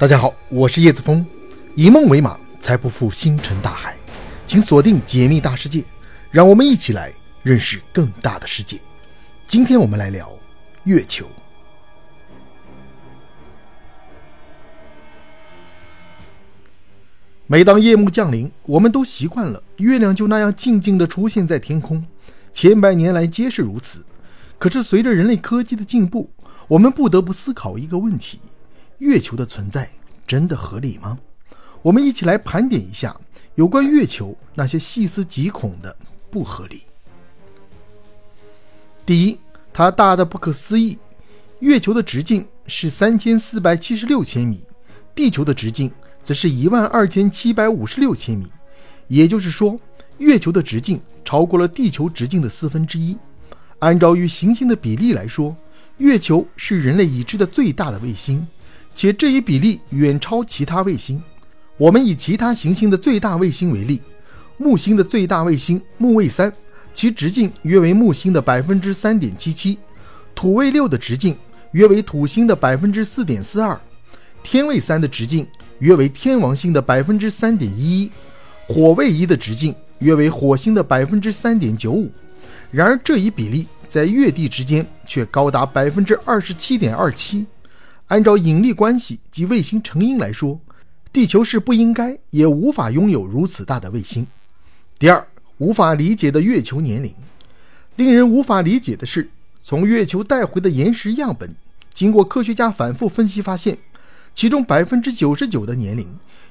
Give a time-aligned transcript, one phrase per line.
[0.00, 1.22] 大家好，我是叶子峰，
[1.74, 3.94] 以梦为马，才不负星辰大海。
[4.46, 5.80] 请锁定《解密大世界》，
[6.30, 8.80] 让我们一起来认识更大的世界。
[9.46, 10.32] 今天我们来聊
[10.84, 11.28] 月球。
[17.46, 22.02] 每当夜幕降临，我们都习惯了月亮就那样静静地出现在天空，
[22.54, 24.02] 千百年来皆是如此。
[24.58, 26.30] 可是随着人类科技的进步，
[26.68, 28.40] 我们不得不思考一个问题。
[29.00, 29.90] 月球的存在
[30.26, 31.18] 真的合理吗？
[31.80, 33.18] 我们一起来盘点一下
[33.54, 35.96] 有关月球那些细思极恐的
[36.30, 36.82] 不合理。
[39.06, 39.38] 第一，
[39.72, 40.98] 它大的不可思议。
[41.60, 44.64] 月球的直径是三千四百七十六千米，
[45.14, 45.90] 地球的直径
[46.22, 48.46] 则是一万二千七百五十六千米，
[49.08, 49.80] 也就是说，
[50.18, 53.16] 月球的直径超过了地球直径的四分之一。
[53.78, 55.56] 按照与行星的比例来说，
[55.96, 58.46] 月球是人类已知的最大的卫星。
[58.94, 61.22] 且这一比例远超其他卫星。
[61.76, 64.02] 我们以其他行星的最大卫星为例，
[64.58, 66.52] 木星的最大卫星木卫三，
[66.92, 69.78] 其直径约为木星的百分之三点七七；
[70.34, 71.38] 土卫六的直径
[71.72, 73.74] 约为土星的百分之四点四二；
[74.42, 75.46] 天卫三的直径
[75.78, 78.10] 约为天王星的百分之三点一一；
[78.66, 82.12] 火卫一的直径约为火星的百分之三点九五。
[82.70, 87.46] 然而，这一比例在月地之间却高达百分之二十七点二七。
[88.10, 90.60] 按照引力关系及卫星成因来说，
[91.12, 94.26] 地球是不应该也无法拥有如此大的卫星。
[94.98, 95.24] 第二，
[95.58, 97.14] 无法理解的月球年龄，
[97.94, 99.30] 令人无法理解的是，
[99.62, 101.54] 从月球带回的岩石样本，
[101.94, 103.78] 经过科学家反复分析，发现
[104.34, 106.04] 其中百分之九十九的年龄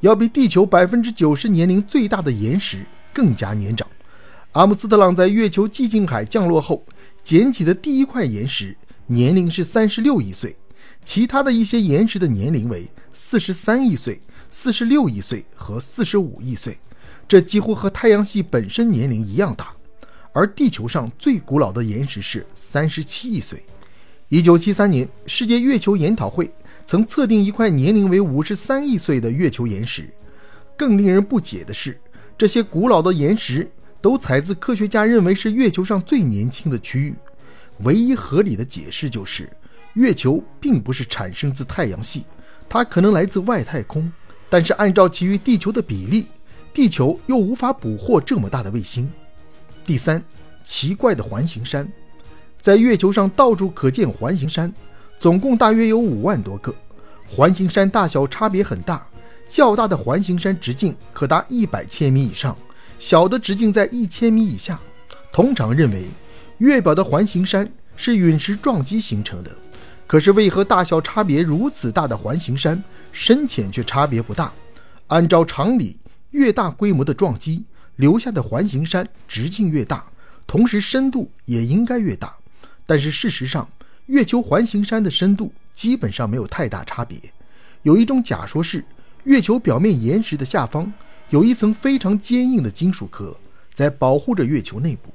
[0.00, 3.86] 要比地球百分之九十年龄最大的岩石更加年长。
[4.50, 6.84] 阿姆斯特朗在月球寂静海降落后
[7.22, 10.56] 捡起的第一块岩石，年龄是三十六亿岁。
[11.04, 16.78] 其他的一些岩石的年龄为四十三亿岁、四十六亿岁和四十五亿岁，
[17.28, 19.72] 这几乎和太阳系本身年龄一样大。
[20.32, 23.62] 而地球上最古老的岩石是三十七亿岁。
[24.28, 26.50] 一九七三年，世界月球研讨会
[26.86, 30.08] 曾测定一块年龄为五十三亿岁的月球岩石。
[30.76, 32.00] 更令人不解的是，
[32.36, 33.70] 这些古老的岩石
[34.00, 37.14] 都采自科学家认为是月球上最年轻的区域。
[37.80, 39.48] 唯一合理的解释就是。
[39.94, 42.24] 月球并不是产生自太阳系，
[42.68, 44.10] 它可能来自外太空。
[44.50, 46.26] 但是按照其与地球的比例，
[46.72, 49.10] 地球又无法捕获这么大的卫星。
[49.84, 50.22] 第三，
[50.64, 51.90] 奇怪的环形山，
[52.60, 54.72] 在月球上到处可见环形山，
[55.18, 56.74] 总共大约有五万多个。
[57.28, 59.06] 环形山大小差别很大，
[59.48, 62.56] 较大的环形山直径可达一百千米以上，
[62.98, 64.78] 小的直径在一千米以下。
[65.32, 66.04] 通常认为，
[66.58, 69.50] 月表的环形山是陨石撞击形成的。
[70.06, 74.52] 可是，为何大小差别如此大的环形山深浅却差别不大？
[75.08, 75.96] 按照常理，
[76.30, 77.64] 越大规模的撞击
[77.96, 80.04] 留下的环形山直径越大，
[80.46, 82.34] 同时深度也应该越大。
[82.86, 83.68] 但是事实上，
[84.06, 87.18] 月球环形山的深度基本上没有太大差别。
[87.82, 88.84] 有一种假说是，
[89.24, 90.92] 月球表面岩石的下方
[91.30, 93.34] 有一层非常坚硬的金属壳，
[93.72, 95.12] 在保护着月球内部。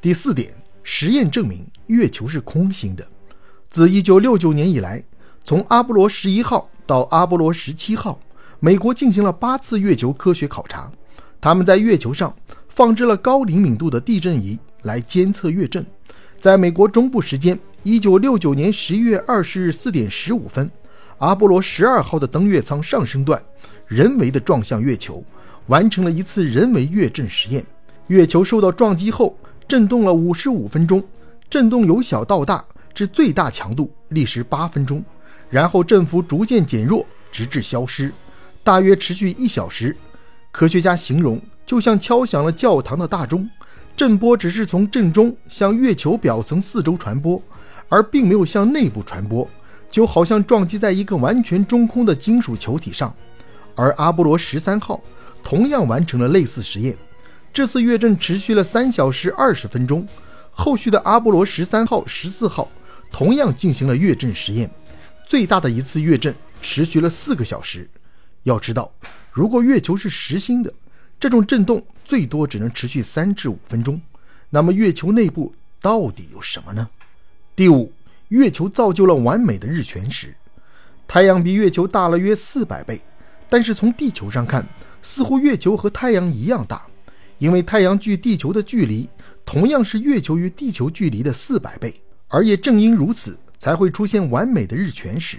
[0.00, 0.52] 第四点，
[0.82, 3.06] 实验证明月球是空心的。
[3.74, 5.02] 自1969年以来，
[5.42, 8.20] 从阿波罗11号到阿波罗17号，
[8.60, 10.88] 美国进行了八次月球科学考察。
[11.40, 12.32] 他们在月球上
[12.68, 15.84] 放置了高灵敏度的地震仪来监测月震。
[16.38, 20.70] 在美国中部时间1969年11月20日4点15分，
[21.18, 23.42] 阿波罗12号的登月舱上升段
[23.88, 25.24] 人为的撞向月球，
[25.66, 27.66] 完成了一次人为月震实验。
[28.06, 29.36] 月球受到撞击后
[29.66, 31.02] 震动了55分钟，
[31.50, 32.64] 震动由小到大。
[32.94, 35.04] 至最大强度历时八分钟，
[35.50, 38.12] 然后振幅逐渐减弱，直至消失，
[38.62, 39.96] 大约持续一小时。
[40.52, 43.50] 科学家形容，就像敲响了教堂的大钟，
[43.96, 47.42] 震波只是从震中向月球表层四周传播，
[47.88, 49.48] 而并没有向内部传播，
[49.90, 53.12] 就好像撞击在一个完全中空的金属球体上。
[53.74, 55.02] 而阿波罗十三号
[55.42, 56.96] 同样完成了类似实验，
[57.52, 60.06] 这次月震持续了三小时二十分钟。
[60.52, 62.70] 后续的阿波罗十三号、十四号。
[63.14, 64.68] 同样进行了月震实验，
[65.24, 67.88] 最大的一次月震持续了四个小时。
[68.42, 68.92] 要知道，
[69.30, 70.74] 如果月球是实心的，
[71.20, 74.00] 这种震动最多只能持续三至五分钟。
[74.50, 76.90] 那么月球内部到底有什么呢？
[77.54, 77.92] 第五，
[78.30, 80.34] 月球造就了完美的日全食。
[81.06, 83.00] 太阳比月球大了约四百倍，
[83.48, 84.66] 但是从地球上看，
[85.02, 86.84] 似乎月球和太阳一样大，
[87.38, 89.08] 因为太阳距地球的距离
[89.44, 91.94] 同样是月球与地球距离的四百倍。
[92.34, 95.38] 而也正因如此，才会出现完美的日全食。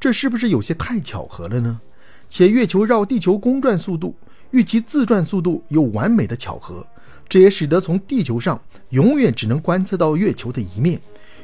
[0.00, 1.80] 这是不是有些太巧合了呢？
[2.28, 4.16] 且月球绕地球公转速度
[4.50, 6.84] 与其自转速度有完美的巧合，
[7.28, 11.00] 这也使得从地球上永远只能观测到月球的一面，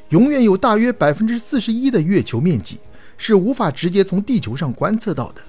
[0.09, 2.81] 永远有大约百分之四十一的月球面积
[3.17, 5.41] 是无法直接从地球上观测到的。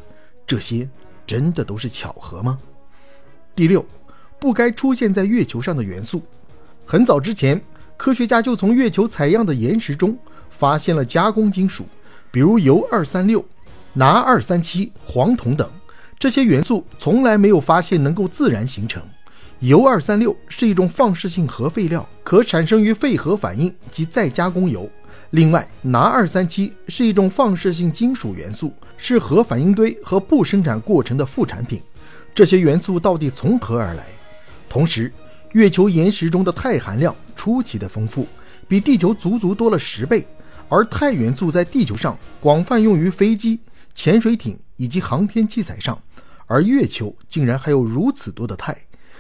[0.46, 0.88] 这些
[1.26, 2.60] 真的都是巧合吗？
[3.56, 3.84] 第六，
[4.40, 6.22] 不该出现在月球上的元素。
[6.86, 7.60] 很早之前，
[8.00, 10.18] 科学家就从月球采样的岩石中
[10.50, 11.86] 发现了加工金属，
[12.32, 13.44] 比如铀二三六、
[13.92, 15.70] 钠二三七、黄铜等。
[16.18, 19.04] 这些元素从来没有发现能够自然形成。
[19.60, 24.90] 铀二三六是一种放射性核废料，可产生于废核反应及再加工铀。
[25.32, 31.82] 另外，钠二三七是一种放射性金属元素，是核反应堆和不生产过程的副产品。
[32.34, 34.06] 这些元素到底从何而来？
[34.70, 35.12] 同时，
[35.52, 38.28] 月球岩石中的钛含量出奇的丰富，
[38.68, 40.28] 比地球足足多了十倍。
[40.68, 43.62] 而钛元素在地球上广泛用于飞机、
[43.96, 45.98] 潜水艇以及航天器材上，
[46.48, 48.76] 而月球竟然还有如此多的钛，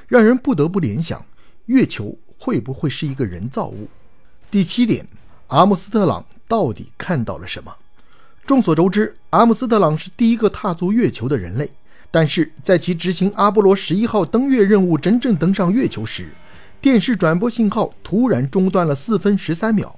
[0.10, 1.26] 让人不得不联想：
[1.68, 3.88] 月球会不会是一个人造物？
[4.52, 5.08] 第七点，
[5.48, 7.74] 阿姆斯特朗到底看到了什么？
[8.46, 11.72] 众所周知，阿姆斯特朗是第一个踏足月球的人类。
[12.12, 16.30] 但是在其执行阿波罗十一号登月任务真正登上月球时，
[16.82, 19.94] 电视转播信号突然中断了四分十三秒。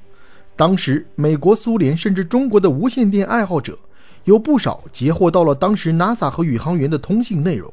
[0.56, 3.78] 当时，美国、苏联甚至中国的无线电爱好者
[4.24, 7.72] 有不少截获到了当时 NASA 和宇航员的通信内容。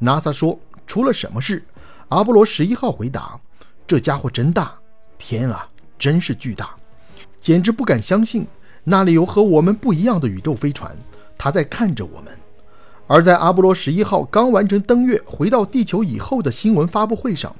[0.00, 1.62] NASA 说：“出了什么事？”
[2.08, 3.38] 阿波罗十一号回答
[3.86, 4.74] ：“这家伙真大，
[5.18, 5.66] 天啊，
[5.98, 6.70] 真是巨大，
[7.40, 8.46] 简直不敢相信，
[8.84, 10.96] 那里有和我们不一样的宇宙飞船，
[11.36, 12.32] 它在看着我们。”
[13.08, 17.54] 而在阿波罗十一号刚完成登月回到地球以后的新闻发布会上，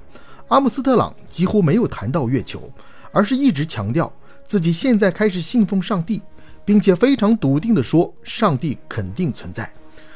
[0.49, 2.71] 阿姆斯特朗几乎没有谈到月球，
[3.11, 4.13] 而是一直强调
[4.47, 6.23] 自己现在开始信奉上帝，
[6.65, 9.69] 并且非常笃定地说上帝肯定存在。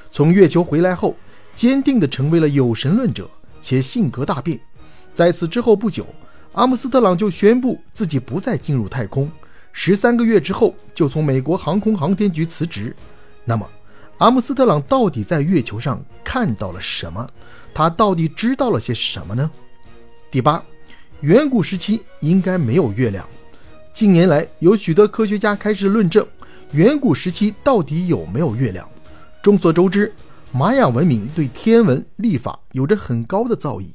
[0.09, 1.17] 从月球回来后，
[1.57, 3.29] 坚定地成为了有神论者，
[3.61, 4.59] 且性格大变。
[5.13, 6.07] 在此之后不久，
[6.53, 9.29] 阿姆斯特朗就宣布自己不再进入太空，
[9.73, 12.95] 十三个月之后就从美国航空航天局辞职。
[13.45, 13.69] 那么？
[14.19, 17.29] 阿姆斯特朗到底在月球上看到了什么？
[17.75, 19.51] 他到底知道了些什么呢？
[20.31, 20.63] 第八，
[21.23, 23.29] 远古时期应该没有月亮。
[23.93, 26.25] 近年来，有许多科学家开始论证
[26.71, 28.89] 远古时期到底有没有月亮。
[29.43, 30.13] 众所周知，
[30.53, 33.89] 玛雅文明对天文历法有着很高的造诣，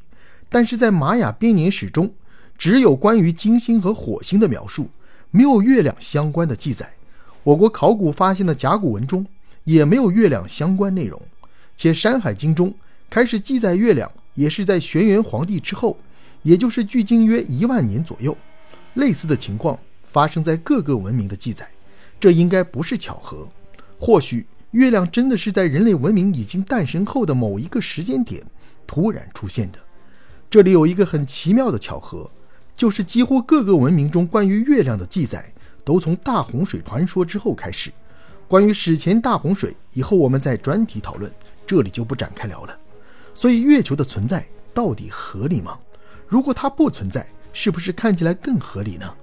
[0.50, 2.14] 但是在玛雅编年史中，
[2.58, 4.90] 只有关于金星和火星的描述，
[5.32, 6.92] 没有月亮相关的记载。
[7.44, 9.26] 我国考古发现的甲骨文中。
[9.64, 11.20] 也没有月亮相关内容，
[11.76, 12.72] 且《山海经》中
[13.10, 15.98] 开始记载月亮也是在轩辕皇帝之后，
[16.46, 18.38] 也就是距今约一万年左右。
[18.94, 21.68] 类似的情况发生在各个文明的记载，
[22.20, 23.48] 这应该不是巧合。
[24.00, 28.44] 或许月亮真的是在人类文明已经诞生后的某一个时间点
[28.86, 29.80] 突然出现的。
[30.50, 32.30] 这里有一个很奇妙的巧合，
[32.76, 35.52] 就是几乎各个文明中关于月亮的记载
[35.84, 37.92] 都从大洪水传说之后开始。
[38.48, 41.32] 关于史前大洪水，以后我们再专题讨论，
[41.66, 42.78] 这里就不展开聊了。
[43.34, 45.78] 所以，月球的存在到底合理吗？
[46.28, 49.14] 如果它不存在，是不是看起来更合理呢？